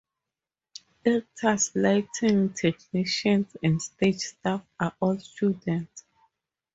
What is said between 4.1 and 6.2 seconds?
staff are all students.